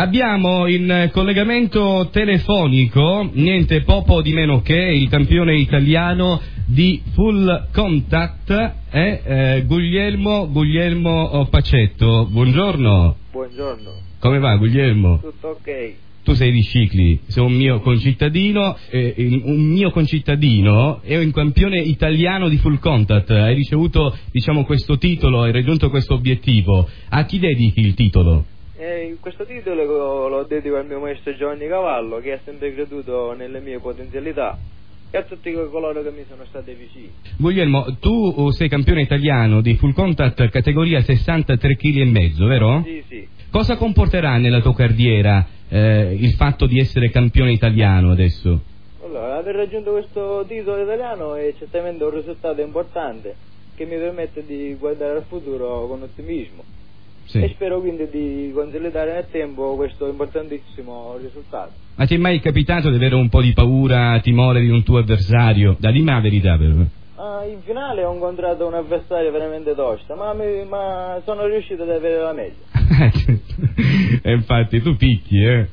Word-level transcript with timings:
Abbiamo 0.00 0.66
in 0.66 1.10
collegamento 1.12 2.08
telefonico 2.10 3.28
niente 3.34 3.82
poco 3.82 4.22
di 4.22 4.32
meno 4.32 4.62
che 4.62 4.74
il 4.74 5.10
campione 5.10 5.58
italiano 5.58 6.40
di 6.64 7.02
full 7.12 7.68
contact 7.70 8.50
è 8.88 9.20
eh, 9.22 9.64
Guglielmo, 9.66 10.48
Guglielmo 10.50 11.46
Pacetto. 11.50 12.26
Buongiorno. 12.30 13.16
Buongiorno. 13.30 13.90
Come 14.20 14.38
va 14.38 14.56
Guglielmo? 14.56 15.20
Tutto 15.20 15.48
ok. 15.48 15.92
Tu 16.24 16.32
sei 16.32 16.50
di 16.50 16.62
Scicli, 16.62 17.20
sei 17.26 17.44
un 17.44 17.52
mio 17.52 17.80
concittadino, 17.80 18.78
eh, 18.88 19.14
un 19.18 19.60
mio 19.60 19.90
concittadino 19.90 21.02
è 21.02 21.18
un 21.18 21.30
campione 21.30 21.78
italiano 21.78 22.48
di 22.48 22.56
full 22.56 22.78
contact, 22.78 23.32
hai 23.32 23.54
ricevuto 23.54 24.16
diciamo, 24.32 24.64
questo 24.64 24.96
titolo, 24.96 25.42
hai 25.42 25.52
raggiunto 25.52 25.90
questo 25.90 26.14
obiettivo. 26.14 26.88
A 27.10 27.26
chi 27.26 27.38
dedichi 27.38 27.80
il 27.80 27.92
titolo? 27.92 28.46
Questo 29.18 29.44
titolo 29.44 30.28
lo 30.28 30.44
dedico 30.44 30.76
al 30.76 30.86
mio 30.86 31.00
maestro 31.00 31.34
Giovanni 31.34 31.66
Cavallo 31.66 32.18
che 32.18 32.32
ha 32.32 32.40
sempre 32.44 32.72
creduto 32.72 33.32
nelle 33.32 33.60
mie 33.60 33.78
potenzialità 33.78 34.58
e 35.10 35.18
a 35.18 35.22
tutti 35.22 35.52
coloro 35.52 36.02
che 36.02 36.10
mi 36.10 36.24
sono 36.28 36.44
stati 36.44 36.72
vicini. 36.74 37.10
Guglielmo, 37.36 37.96
tu 37.98 38.50
sei 38.50 38.68
campione 38.68 39.02
italiano 39.02 39.60
di 39.60 39.74
full 39.76 39.92
contact 39.92 40.48
categoria 40.50 41.00
63 41.02 41.76
kg 41.76 41.96
e 41.96 42.04
mezzo, 42.04 42.46
vero? 42.46 42.82
Sì, 42.84 43.02
sì. 43.08 43.28
Cosa 43.50 43.76
comporterà 43.76 44.36
nella 44.36 44.60
tua 44.60 44.74
carriera 44.74 45.44
eh, 45.68 46.16
il 46.18 46.34
fatto 46.34 46.66
di 46.66 46.78
essere 46.78 47.10
campione 47.10 47.52
italiano 47.52 48.12
adesso? 48.12 48.60
Allora, 49.02 49.38
aver 49.38 49.56
raggiunto 49.56 49.90
questo 49.90 50.44
titolo 50.46 50.82
italiano 50.82 51.34
è 51.34 51.52
certamente 51.58 52.04
un 52.04 52.14
risultato 52.14 52.60
importante 52.60 53.34
che 53.74 53.84
mi 53.86 53.96
permette 53.96 54.44
di 54.46 54.76
guardare 54.78 55.16
al 55.16 55.24
futuro 55.24 55.86
con 55.88 56.02
ottimismo. 56.02 56.62
Sì. 57.30 57.38
E 57.38 57.50
spero 57.50 57.78
quindi 57.78 58.08
di 58.10 58.50
consolidare 58.52 59.12
nel 59.12 59.26
tempo 59.30 59.76
questo 59.76 60.08
importantissimo 60.08 61.16
risultato. 61.16 61.70
Ma 61.94 62.04
ti 62.04 62.16
è 62.16 62.18
mai 62.18 62.40
capitato 62.40 62.90
di 62.90 62.96
avere 62.96 63.14
un 63.14 63.28
po' 63.28 63.40
di 63.40 63.52
paura, 63.52 64.18
timore 64.20 64.60
di 64.60 64.68
un 64.68 64.82
tuo 64.82 64.98
avversario? 64.98 65.76
Da 65.78 65.92
dimmi 65.92 66.10
la 66.10 66.20
verità 66.20 66.56
però. 66.58 66.74
Ah, 67.14 67.44
in 67.44 67.60
finale 67.60 68.02
ho 68.02 68.12
incontrato 68.12 68.66
un 68.66 68.74
avversario 68.74 69.30
veramente 69.30 69.76
tosta, 69.76 70.16
ma, 70.16 70.32
mi, 70.32 70.64
ma 70.64 71.20
sono 71.24 71.46
riuscito 71.46 71.84
ad 71.84 71.90
avere 71.90 72.20
la 72.20 72.32
meglio. 72.32 72.64
e 74.22 74.32
infatti 74.32 74.82
tu 74.82 74.96
picchi, 74.96 75.40
eh? 75.40 75.68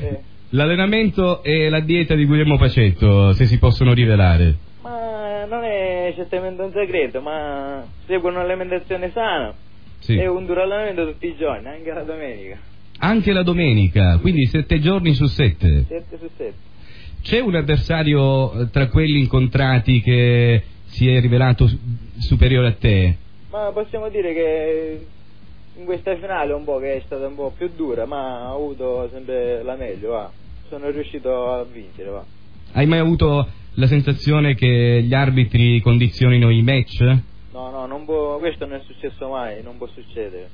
eh. 0.00 0.20
L'allenamento 0.50 1.42
e 1.42 1.68
la 1.68 1.80
dieta 1.80 2.14
di 2.14 2.24
Guglielmo 2.24 2.56
Pacetto, 2.56 3.32
se 3.32 3.44
si 3.44 3.58
possono 3.58 3.92
rivelare? 3.92 4.56
Ma 4.80 5.44
non 5.44 5.62
è 5.64 6.10
certamente 6.16 6.62
un 6.62 6.72
segreto, 6.72 7.20
ma 7.20 7.84
seguo 8.06 8.30
un'alimentazione 8.30 9.10
sana 9.10 9.52
sì. 10.02 10.16
e 10.16 10.26
un 10.26 10.44
duro 10.46 10.62
allenamento 10.62 11.06
tutti 11.06 11.28
i 11.28 11.36
giorni, 11.36 11.68
anche 11.68 11.92
la 11.92 12.02
domenica. 12.02 12.58
Anche 12.98 13.32
la 13.32 13.42
domenica, 13.42 14.18
quindi 14.18 14.46
sette 14.46 14.80
giorni 14.80 15.14
su 15.14 15.26
sette? 15.26 15.84
Sette 15.88 16.18
su 16.18 16.28
sette. 16.36 16.70
C'è 17.22 17.40
un 17.40 17.54
avversario 17.54 18.52
eh, 18.52 18.70
tra 18.70 18.88
quelli 18.88 19.20
incontrati 19.20 20.00
che 20.00 20.62
si 20.86 21.08
è 21.08 21.20
rivelato 21.20 21.70
superiore 22.18 22.68
a 22.68 22.72
te? 22.72 23.16
Ma 23.50 23.70
possiamo 23.72 24.08
dire 24.08 24.34
che 24.34 25.06
in 25.76 25.84
questa 25.84 26.16
finale 26.16 26.52
un 26.52 26.64
po' 26.64 26.78
che 26.78 26.96
è 26.96 27.02
stata 27.06 27.26
un 27.26 27.36
po' 27.36 27.52
più 27.56 27.70
dura, 27.74 28.06
ma 28.06 28.52
ho 28.52 28.56
avuto 28.56 29.08
sempre 29.12 29.62
la 29.62 29.76
meglio, 29.76 30.10
va. 30.10 30.30
Sono 30.68 30.90
riuscito 30.90 31.52
a 31.52 31.64
vincere, 31.64 32.10
va. 32.10 32.24
Hai 32.72 32.86
mai 32.86 32.98
avuto 32.98 33.48
la 33.74 33.86
sensazione 33.86 34.54
che 34.54 35.02
gli 35.04 35.14
arbitri 35.14 35.80
condizionino 35.80 36.50
i 36.50 36.62
match? 36.62 37.30
No, 37.82 37.86
no, 37.86 37.86
non 37.86 38.04
può, 38.04 38.38
questo 38.38 38.66
non 38.66 38.78
è 38.78 38.82
successo 38.84 39.28
mai, 39.28 39.62
non 39.62 39.76
può 39.76 39.88
succedere. 39.88 40.48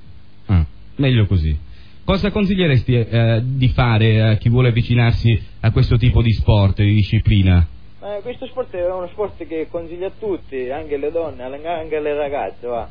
Ah, 0.46 0.64
meglio 0.96 1.26
così. 1.26 1.56
Cosa 2.04 2.30
consiglieresti 2.30 2.94
eh, 2.94 3.42
di 3.44 3.68
fare 3.68 4.22
a 4.22 4.36
chi 4.36 4.48
vuole 4.48 4.68
avvicinarsi 4.68 5.38
a 5.60 5.70
questo 5.70 5.98
tipo 5.98 6.22
di 6.22 6.32
sport, 6.32 6.80
di 6.80 6.94
disciplina? 6.94 7.66
Eh, 8.00 8.20
questo 8.22 8.46
sport 8.46 8.74
è 8.74 8.90
uno 8.90 9.08
sport 9.08 9.46
che 9.46 9.66
consiglio 9.70 10.06
a 10.06 10.12
tutti, 10.18 10.70
anche 10.70 10.94
alle 10.94 11.10
donne, 11.10 11.42
anche 11.42 11.96
alle 11.96 12.14
ragazze, 12.14 12.66
va, 12.66 12.88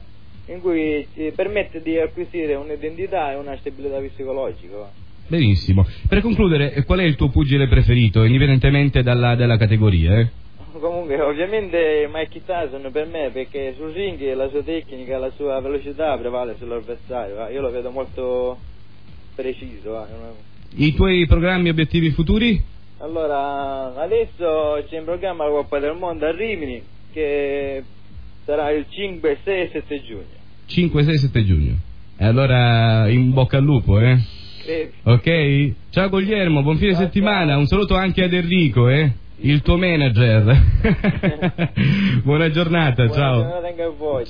in 0.48 0.62
cui 0.62 1.08
ci 1.16 1.32
permette 1.36 1.82
di 1.82 1.98
acquisire 1.98 2.54
un'identità 2.54 3.32
e 3.32 3.36
una 3.36 3.58
stabilità 3.58 3.98
psicologica. 3.98 4.78
Va. 4.78 4.90
Benissimo. 5.26 5.86
Per 6.08 6.22
concludere, 6.22 6.84
qual 6.84 7.00
è 7.00 7.04
il 7.04 7.16
tuo 7.16 7.30
pugile 7.30 7.68
preferito, 7.68 8.24
indipendentemente 8.24 9.02
dalla, 9.02 9.36
dalla 9.36 9.58
categoria? 9.58 10.20
Eh? 10.20 10.30
Comunque, 10.82 11.20
ovviamente 11.22 12.10
Mike 12.12 12.42
Tyson 12.46 12.90
per 12.92 13.08
me, 13.08 13.30
perché 13.32 13.74
sul 13.76 13.92
ring 13.92 14.34
la 14.34 14.50
sua 14.50 14.62
tecnica, 14.64 15.18
la 15.18 15.32
sua 15.36 15.60
velocità 15.60 16.18
prevale 16.18 16.56
sull'avversario, 16.58 17.36
va. 17.36 17.50
io 17.50 17.62
lo 17.62 17.72
vedo 17.72 17.92
molto 17.92 18.58
preciso. 19.36 19.92
Va. 19.92 20.08
I 20.76 20.94
tuoi 20.94 21.26
programmi 21.26 21.68
e 21.68 21.72
obiettivi 21.72 22.12
futuri? 22.12 22.62
Allora, 23.00 23.96
adesso 23.96 24.84
c'è 24.90 24.98
in 24.98 25.06
programma 25.06 25.46
la 25.46 25.52
Coppa 25.52 25.80
del 25.80 25.96
Mondo 25.96 26.26
a 26.26 26.32
Rimini 26.32 26.82
che 27.12 27.84
sarà 28.44 28.72
il 28.72 28.86
5, 28.90 29.38
6 29.44 29.62
e 29.62 29.70
7 29.72 30.04
giugno. 30.04 30.26
5, 30.66 31.04
6 31.04 31.14
e 31.14 31.18
7 31.18 31.46
giugno. 31.46 31.76
E 32.18 32.26
allora 32.26 33.08
in 33.10 33.32
bocca 33.32 33.58
al 33.58 33.64
lupo, 33.64 34.00
eh? 34.00 34.18
Crepi. 34.64 34.96
Ok? 35.04 35.74
Ciao 35.92 36.10
Guglielmo, 36.10 36.64
buon 36.64 36.78
fine 36.78 36.94
ciao, 36.94 37.04
settimana. 37.04 37.52
Ciao. 37.52 37.60
Un 37.60 37.68
saluto 37.68 37.96
anche 37.96 38.24
ad 38.24 38.34
Enrico, 38.34 38.90
eh? 38.90 39.12
Il 39.40 39.62
tuo 39.62 39.78
manager. 39.78 40.64
Buona 42.24 42.50
giornata, 42.50 43.06
Buona 43.06 43.14
ciao. 43.14 43.42
Giornata 43.42 43.68
anche 43.68 43.82
a 43.84 43.90
voi. 43.90 44.26